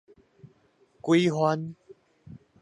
[1.03, 1.75] 幾番